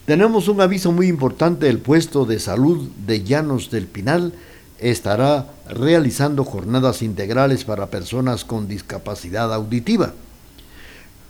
Tenemos 0.06 0.49
un 0.49 0.60
aviso 0.60 0.91
muy 0.91 1.08
importante, 1.08 1.69
el 1.69 1.80
puesto 1.80 2.25
de 2.25 2.39
salud 2.41 2.89
de 3.06 3.23
Llanos 3.23 3.71
del 3.71 3.88
Pinal 3.88 4.34
estará 4.80 5.47
realizando 5.69 6.43
jornadas 6.43 7.01
integrales 7.01 7.63
para 7.63 7.88
personas 7.88 8.43
con 8.43 8.67
discapacidad 8.67 9.53
auditiva. 9.53 10.12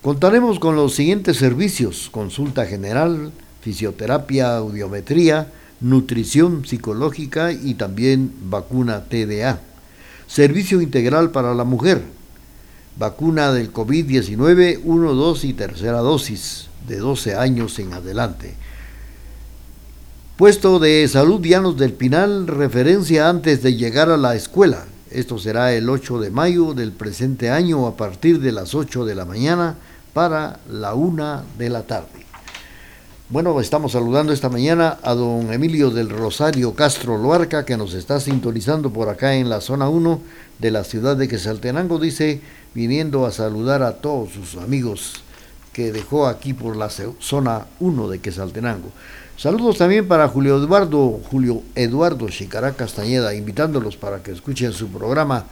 Contaremos 0.01 0.57
con 0.57 0.75
los 0.75 0.95
siguientes 0.95 1.37
servicios, 1.37 2.09
consulta 2.09 2.65
general, 2.65 3.31
fisioterapia, 3.61 4.57
audiometría, 4.57 5.51
nutrición 5.81 6.65
psicológica 6.65 7.51
y 7.51 7.75
también 7.75 8.33
vacuna 8.43 9.05
TDA. 9.05 9.59
Servicio 10.27 10.81
integral 10.81 11.31
para 11.31 11.53
la 11.53 11.63
mujer, 11.63 12.01
vacuna 12.97 13.53
del 13.53 13.71
COVID-19, 13.71 14.81
1, 14.83 15.13
2 15.13 15.43
y 15.45 15.53
tercera 15.53 15.99
dosis 15.99 16.67
de 16.87 16.97
12 16.97 17.35
años 17.35 17.79
en 17.79 17.93
adelante. 17.93 18.55
Puesto 20.35 20.79
de 20.79 21.07
salud 21.07 21.41
Llanos 21.41 21.77
del 21.77 21.93
Pinal, 21.93 22.47
referencia 22.47 23.29
antes 23.29 23.63
de 23.63 23.75
llegar 23.75 24.09
a 24.09 24.17
la 24.17 24.35
escuela. 24.35 24.85
Esto 25.09 25.39
será 25.39 25.73
el 25.73 25.89
8 25.89 26.19
de 26.19 26.29
mayo 26.29 26.73
del 26.73 26.91
presente 26.91 27.49
año 27.49 27.87
a 27.87 27.95
partir 27.95 28.39
de 28.39 28.51
las 28.51 28.75
8 28.75 29.05
de 29.05 29.15
la 29.15 29.25
mañana 29.25 29.77
para 30.13 30.59
la 30.69 30.93
1 30.93 31.43
de 31.57 31.69
la 31.69 31.83
tarde. 31.83 32.26
Bueno, 33.29 33.59
estamos 33.59 33.91
saludando 33.91 34.31
esta 34.31 34.47
mañana 34.47 34.99
a 35.03 35.13
don 35.13 35.51
Emilio 35.51 35.89
del 35.89 36.09
Rosario 36.09 36.73
Castro 36.75 37.17
Loarca, 37.17 37.65
que 37.65 37.75
nos 37.75 37.93
está 37.93 38.21
sintonizando 38.21 38.93
por 38.93 39.09
acá 39.09 39.35
en 39.35 39.49
la 39.49 39.59
zona 39.59 39.89
1 39.89 40.21
de 40.59 40.71
la 40.71 40.85
ciudad 40.85 41.17
de 41.17 41.27
Quesaltenango. 41.27 41.99
Dice, 41.99 42.39
viniendo 42.73 43.25
a 43.25 43.33
saludar 43.33 43.83
a 43.83 43.97
todos 43.97 44.31
sus 44.31 44.55
amigos 44.55 45.15
que 45.73 45.91
dejó 45.91 46.27
aquí 46.27 46.53
por 46.53 46.77
la 46.77 46.89
zona 46.89 47.65
1 47.81 48.07
de 48.07 48.19
Quesaltenango. 48.19 48.91
Saludos 49.35 49.77
también 49.77 50.07
para 50.07 50.29
Julio 50.29 50.55
Eduardo, 50.55 51.19
Julio 51.29 51.63
Eduardo 51.75 52.29
Chicará 52.29 52.75
Castañeda, 52.75 53.35
invitándolos 53.35 53.97
para 53.97 54.23
que 54.23 54.31
escuchen 54.31 54.71
su 54.71 54.87
programa 54.87 55.47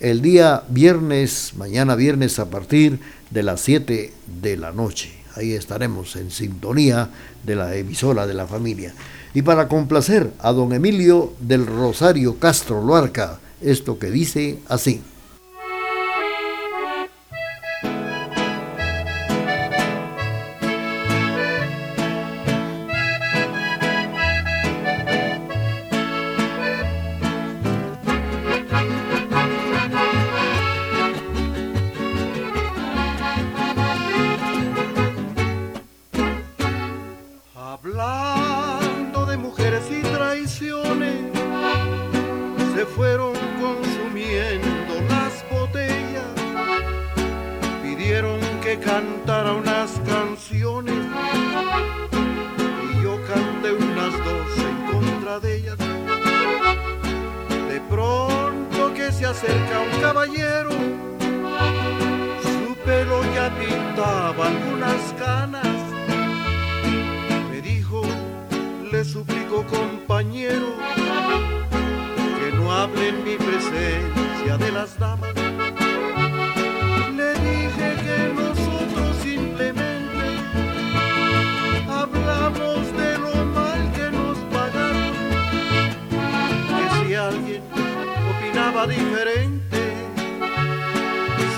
el 0.00 0.22
día 0.22 0.62
viernes, 0.70 1.52
mañana 1.58 1.94
viernes 1.94 2.38
a 2.38 2.48
partir 2.48 2.98
de 3.30 3.42
las 3.42 3.60
7 3.60 4.14
de 4.40 4.56
la 4.56 4.72
noche. 4.72 5.18
Ahí 5.38 5.52
estaremos 5.52 6.16
en 6.16 6.32
sintonía 6.32 7.10
de 7.44 7.54
la 7.54 7.76
emisora 7.76 8.26
de 8.26 8.34
la 8.34 8.48
familia. 8.48 8.92
Y 9.34 9.42
para 9.42 9.68
complacer 9.68 10.32
a 10.40 10.52
don 10.52 10.72
Emilio 10.72 11.32
del 11.38 11.64
Rosario 11.64 12.40
Castro 12.40 12.84
Loarca, 12.84 13.38
esto 13.60 14.00
que 14.00 14.10
dice 14.10 14.58
así. 14.68 15.00
que 48.68 48.78
cantara 48.80 49.54
unas 49.54 49.90
canciones 50.06 51.06
y 52.84 53.02
yo 53.02 53.18
canté 53.26 53.72
unas 53.72 54.12
dos 54.26 54.58
en 54.58 54.76
contra 54.92 55.40
de 55.40 55.56
ellas. 55.56 55.78
De 57.72 57.80
pronto 57.88 58.92
que 58.92 59.10
se 59.10 59.24
acerca 59.24 59.80
un 59.80 60.00
caballero, 60.02 60.70
su 62.42 62.74
pelo 62.84 63.22
ya 63.34 63.50
pintaba 63.58 64.48
algunas 64.48 65.14
canas. 65.18 65.78
Me 67.50 67.62
dijo, 67.62 68.02
le 68.92 69.02
suplico 69.02 69.64
compañero, 69.64 70.74
que 72.38 72.52
no 72.54 72.70
hable 72.70 73.08
en 73.08 73.24
mi 73.24 73.36
presencia 73.36 74.58
de 74.58 74.72
las 74.72 74.98
damas 74.98 75.47
diferente, 88.86 89.92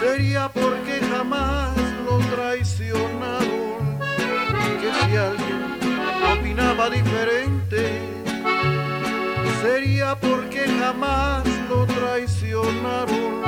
sería 0.00 0.48
porque 0.48 1.00
jamás 1.12 1.76
lo 2.06 2.18
traicionaron. 2.34 3.98
Que 4.80 4.90
si 5.04 5.16
alguien 5.16 5.60
opinaba 6.32 6.88
diferente, 6.88 7.90
sería 9.62 10.16
porque 10.16 10.66
jamás 10.80 11.44
lo 11.68 11.84
traicionaron. 11.86 13.42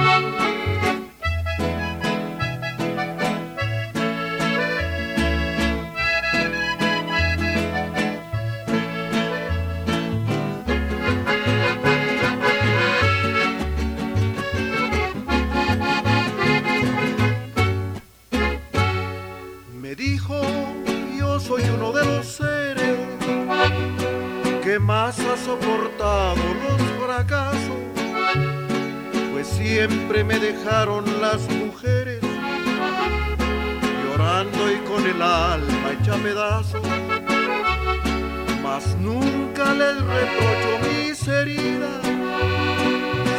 que 24.72 24.78
más 24.78 25.18
ha 25.20 25.36
soportado 25.36 26.42
los 26.64 26.80
fracasos, 27.04 27.82
pues 29.30 29.46
siempre 29.46 30.24
me 30.24 30.38
dejaron 30.38 31.04
las 31.20 31.46
mujeres 31.50 32.20
llorando 34.02 34.72
y 34.72 34.76
con 34.88 35.04
el 35.04 35.20
alma 35.20 35.90
hecha 35.92 36.14
pedazos, 36.14 36.80
mas 38.62 38.96
nunca 38.96 39.74
les 39.74 39.96
reprocho 40.00 40.70
mis 40.88 41.28
heridas, 41.28 42.02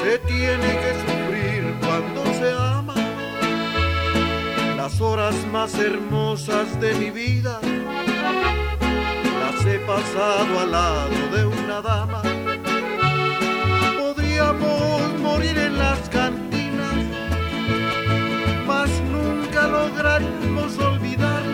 se 0.03 0.19
tiene 0.19 0.69
que 0.83 0.93
sufrir 1.03 1.75
cuando 1.81 2.25
se 2.35 2.51
ama. 2.51 2.93
Las 4.77 5.01
horas 5.01 5.35
más 5.51 5.73
hermosas 5.79 6.79
de 6.79 6.93
mi 6.93 7.09
vida 7.09 7.59
pasado 9.85 10.59
al 10.59 10.71
lado 10.71 11.27
de 11.35 11.45
una 11.45 11.81
dama. 11.81 12.21
Podríamos 13.97 15.19
morir 15.19 15.57
en 15.57 15.77
las 15.77 16.09
cantinas, 16.09 16.95
mas 18.67 18.89
nunca 19.11 19.67
lograremos 19.67 20.77
olvidar 20.77 21.52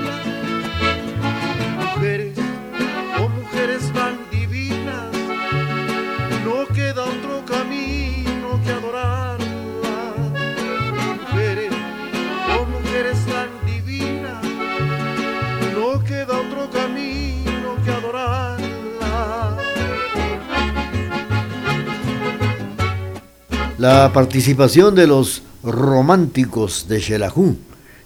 La 23.80 24.12
participación 24.12 24.94
de 24.94 25.08
los 25.08 25.42
románticos 25.64 26.90
de 26.90 27.00
Xelajú 27.00 27.56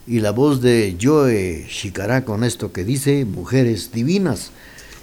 y 0.06 0.20
la 0.20 0.30
voz 0.30 0.62
de 0.62 0.96
Joe 1.02 1.66
Chicará 1.68 2.24
con 2.26 2.44
esto 2.44 2.72
que 2.72 2.84
dice 2.84 3.26
Mujeres 3.26 3.92
Divinas. 3.92 4.52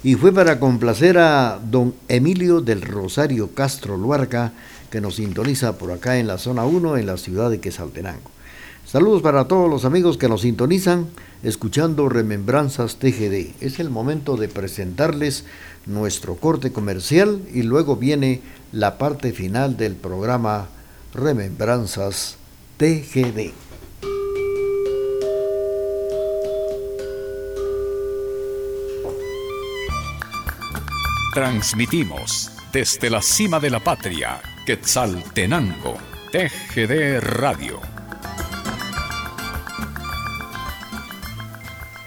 Y 0.01 0.15
fue 0.15 0.31
para 0.31 0.61
complacer 0.61 1.17
a 1.17 1.59
don 1.61 1.93
Emilio 2.07 2.61
del 2.61 2.81
Rosario 2.83 3.53
Castro 3.53 3.97
Luarca, 3.97 4.53
que 4.89 5.01
nos 5.01 5.15
sintoniza 5.15 5.77
por 5.77 5.91
acá 5.91 6.19
en 6.19 6.27
la 6.27 6.37
zona 6.37 6.63
1 6.63 6.95
en 6.95 7.05
la 7.05 7.17
ciudad 7.17 7.49
de 7.49 7.59
Quesaltenango. 7.59 8.31
Saludos 8.91 9.21
para 9.21 9.47
todos 9.47 9.69
los 9.69 9.85
amigos 9.85 10.17
que 10.17 10.27
nos 10.27 10.41
sintonizan 10.41 11.07
escuchando 11.43 12.09
Remembranzas 12.09 12.97
TGD. 12.97 13.53
Es 13.61 13.79
el 13.79 13.89
momento 13.89 14.35
de 14.35 14.49
presentarles 14.49 15.45
nuestro 15.85 16.35
corte 16.35 16.73
comercial 16.73 17.41
y 17.53 17.61
luego 17.61 17.95
viene 17.95 18.41
la 18.73 18.97
parte 18.97 19.31
final 19.31 19.77
del 19.77 19.95
programa 19.95 20.67
Remembranzas 21.13 22.35
TGD. 22.75 23.53
Transmitimos 31.33 32.51
desde 32.73 33.09
la 33.09 33.21
cima 33.21 33.61
de 33.61 33.69
la 33.69 33.79
patria, 33.79 34.41
Quetzaltenango, 34.65 35.95
TGD 36.33 37.21
Radio 37.21 38.00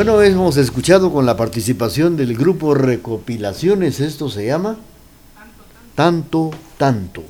Bueno, 0.00 0.22
hemos 0.22 0.56
escuchado 0.56 1.12
con 1.12 1.26
la 1.26 1.36
participación 1.36 2.16
del 2.16 2.34
grupo 2.34 2.72
Recopilaciones, 2.72 4.00
esto 4.00 4.30
se 4.30 4.46
llama 4.46 4.78
Tanto, 5.94 6.52
Tanto. 6.78 7.22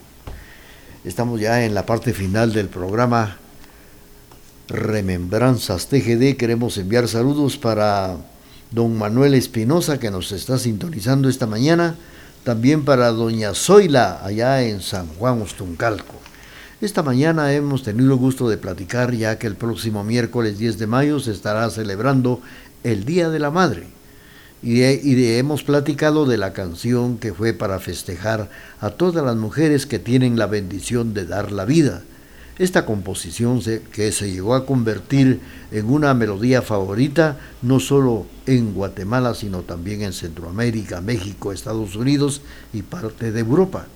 Estamos 1.02 1.40
ya 1.40 1.64
en 1.64 1.74
la 1.74 1.84
parte 1.84 2.12
final 2.12 2.52
del 2.52 2.68
programa 2.68 3.38
Remembranzas 4.68 5.88
TGD. 5.88 6.36
Queremos 6.36 6.78
enviar 6.78 7.08
saludos 7.08 7.56
para 7.56 8.18
don 8.70 8.96
Manuel 8.96 9.34
Espinosa 9.34 9.98
que 9.98 10.12
nos 10.12 10.30
está 10.30 10.56
sintonizando 10.56 11.28
esta 11.28 11.48
mañana. 11.48 11.96
También 12.44 12.84
para 12.84 13.10
doña 13.10 13.52
Zoila 13.52 14.24
allá 14.24 14.62
en 14.62 14.80
San 14.80 15.08
Juan 15.18 15.42
Ostuncalco. 15.42 16.29
Esta 16.80 17.02
mañana 17.02 17.52
hemos 17.52 17.82
tenido 17.82 18.14
el 18.14 18.18
gusto 18.18 18.48
de 18.48 18.56
platicar 18.56 19.12
ya 19.12 19.38
que 19.38 19.46
el 19.46 19.54
próximo 19.54 20.02
miércoles 20.02 20.58
10 20.58 20.78
de 20.78 20.86
mayo 20.86 21.20
se 21.20 21.30
estará 21.30 21.68
celebrando 21.68 22.40
el 22.84 23.04
Día 23.04 23.28
de 23.28 23.38
la 23.38 23.50
Madre. 23.50 23.88
Y, 24.62 24.82
hemos 24.82 25.62
platicado 25.62 26.24
de 26.24 26.38
la 26.38 26.54
canción 26.54 27.18
que 27.18 27.34
fue 27.34 27.52
para 27.52 27.80
festejar 27.80 28.48
a 28.80 28.88
todas 28.88 29.22
las 29.22 29.36
mujeres 29.36 29.84
que 29.84 29.98
tienen 29.98 30.38
la 30.38 30.46
bendición 30.46 31.12
de 31.12 31.26
dar 31.26 31.52
la 31.52 31.66
vida. 31.66 32.00
Esta 32.58 32.86
composición 32.86 33.60
que 33.92 34.10
se 34.10 34.32
llegó 34.32 34.54
a 34.54 34.64
convertir 34.64 35.40
en 35.72 35.90
una 35.90 36.14
melodía 36.14 36.62
favorita 36.62 37.38
no 37.60 37.78
solo 37.78 38.24
en 38.46 38.72
Guatemala, 38.72 39.34
sino 39.34 39.60
también 39.60 40.00
en 40.00 40.14
Centroamérica, 40.14 41.02
México, 41.02 41.52
Estados 41.52 41.94
Unidos 41.94 42.40
y 42.72 42.80
parte 42.80 43.32
de 43.32 43.40
Europa. 43.40 43.86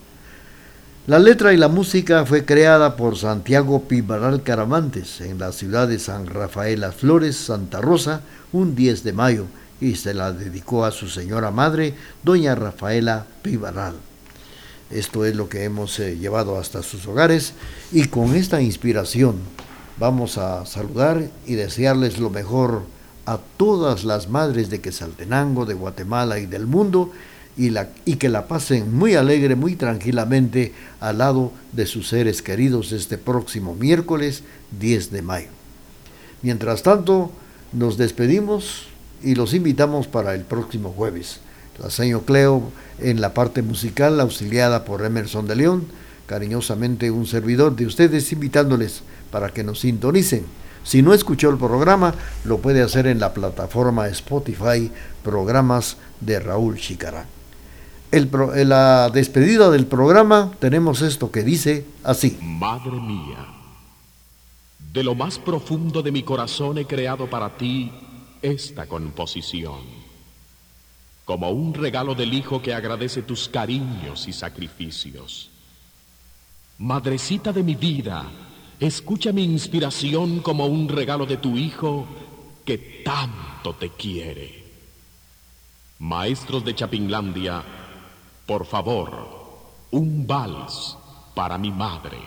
La 1.06 1.18
letra 1.18 1.52
y 1.52 1.58
la 1.58 1.68
música 1.68 2.24
fue 2.24 2.46
creada 2.46 2.96
por 2.96 3.18
Santiago 3.18 3.82
Pibaral 3.82 4.42
Caramantes 4.42 5.20
en 5.20 5.38
la 5.38 5.52
ciudad 5.52 5.86
de 5.86 5.98
San 5.98 6.26
Rafael 6.26 6.82
Flores, 6.92 7.36
Santa 7.36 7.82
Rosa, 7.82 8.22
un 8.54 8.74
10 8.74 9.04
de 9.04 9.12
mayo, 9.12 9.44
y 9.82 9.96
se 9.96 10.14
la 10.14 10.32
dedicó 10.32 10.86
a 10.86 10.92
su 10.92 11.10
señora 11.10 11.50
madre, 11.50 11.92
doña 12.22 12.54
Rafaela 12.54 13.26
Pibaral. 13.42 13.96
Esto 14.90 15.26
es 15.26 15.36
lo 15.36 15.46
que 15.46 15.64
hemos 15.64 16.00
eh, 16.00 16.16
llevado 16.16 16.58
hasta 16.58 16.82
sus 16.82 17.06
hogares 17.06 17.52
y 17.92 18.06
con 18.06 18.34
esta 18.34 18.62
inspiración 18.62 19.34
vamos 19.98 20.38
a 20.38 20.64
saludar 20.64 21.28
y 21.44 21.52
desearles 21.52 22.18
lo 22.18 22.30
mejor 22.30 22.80
a 23.26 23.38
todas 23.58 24.04
las 24.04 24.30
madres 24.30 24.70
de 24.70 24.80
Quesaltenango, 24.80 25.66
de 25.66 25.74
Guatemala 25.74 26.38
y 26.38 26.46
del 26.46 26.66
mundo 26.66 27.12
y, 27.56 28.16
que 28.16 28.28
la 28.28 28.48
pasen 28.48 28.94
muy 28.96 29.14
alegre, 29.14 29.54
muy 29.54 29.76
tranquilamente 29.76 30.72
al 31.00 31.18
lado 31.18 31.52
de 31.72 31.86
sus 31.86 32.08
seres 32.08 32.42
queridos 32.42 32.92
este 32.92 33.16
próximo 33.16 33.74
miércoles 33.74 34.42
10 34.78 35.12
de 35.12 35.22
mayo. 35.22 35.48
Mientras 36.42 36.82
tanto, 36.82 37.30
nos 37.72 37.96
despedimos 37.96 38.86
y 39.22 39.34
los 39.34 39.54
invitamos 39.54 40.08
para 40.08 40.34
el 40.34 40.42
próximo 40.42 40.92
jueves. 40.92 41.40
La 41.78 41.90
señor 41.90 42.24
Cleo 42.24 42.70
en 42.98 43.20
la 43.20 43.34
parte 43.34 43.62
musical, 43.62 44.20
auxiliada 44.20 44.84
por 44.84 45.04
Emerson 45.04 45.46
de 45.46 45.56
León, 45.56 45.86
cariñosamente 46.26 47.10
un 47.10 47.26
servidor 47.26 47.76
de 47.76 47.86
ustedes, 47.86 48.32
invitándoles 48.32 49.02
para 49.30 49.50
que 49.50 49.64
nos 49.64 49.80
sintonicen. 49.80 50.44
Si 50.84 51.02
no 51.02 51.14
escuchó 51.14 51.50
el 51.50 51.56
programa, 51.56 52.14
lo 52.44 52.58
puede 52.58 52.82
hacer 52.82 53.06
en 53.06 53.18
la 53.18 53.32
plataforma 53.32 54.08
Spotify, 54.08 54.90
programas 55.22 55.96
de 56.20 56.40
Raúl 56.40 56.78
Chicará 56.78 57.26
en 58.14 58.68
la 58.68 59.10
despedida 59.10 59.70
del 59.70 59.86
programa 59.86 60.52
tenemos 60.60 61.02
esto 61.02 61.32
que 61.32 61.42
dice 61.42 61.86
así. 62.04 62.38
Madre 62.40 62.92
mía, 62.92 63.46
de 64.92 65.02
lo 65.02 65.14
más 65.14 65.38
profundo 65.38 66.02
de 66.02 66.12
mi 66.12 66.22
corazón 66.22 66.78
he 66.78 66.86
creado 66.86 67.28
para 67.28 67.56
ti 67.56 67.90
esta 68.40 68.86
composición, 68.86 69.80
como 71.24 71.50
un 71.50 71.74
regalo 71.74 72.14
del 72.14 72.34
Hijo 72.34 72.62
que 72.62 72.72
agradece 72.72 73.22
tus 73.22 73.48
cariños 73.48 74.28
y 74.28 74.32
sacrificios. 74.32 75.50
Madrecita 76.78 77.52
de 77.52 77.62
mi 77.62 77.74
vida, 77.74 78.30
escucha 78.78 79.32
mi 79.32 79.42
inspiración 79.42 80.40
como 80.40 80.66
un 80.66 80.88
regalo 80.88 81.26
de 81.26 81.38
tu 81.38 81.56
Hijo 81.56 82.06
que 82.64 83.02
tanto 83.04 83.74
te 83.74 83.90
quiere. 83.90 84.62
Maestros 85.98 86.64
de 86.64 86.74
Chapinlandia, 86.74 87.64
por 88.46 88.66
favor, 88.66 89.10
un 89.90 90.26
vals 90.26 90.98
para 91.34 91.56
mi 91.56 91.70
madre. 91.70 92.18